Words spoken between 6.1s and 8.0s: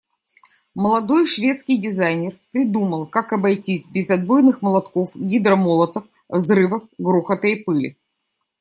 взрывов, грохота и пыли.